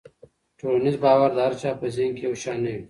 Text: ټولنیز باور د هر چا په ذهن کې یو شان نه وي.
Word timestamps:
ټولنیز 0.59 0.95
باور 1.03 1.29
د 1.35 1.39
هر 1.45 1.53
چا 1.61 1.71
په 1.79 1.85
ذهن 1.95 2.11
کې 2.17 2.23
یو 2.27 2.33
شان 2.43 2.57
نه 2.65 2.69
وي. 2.73 2.79